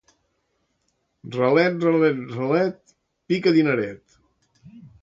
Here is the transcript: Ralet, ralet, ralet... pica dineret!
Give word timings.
Ralet, 1.35 1.77
ralet, 1.85 2.19
ralet... 2.39 2.77
pica 3.27 3.51
dineret! 3.59 4.07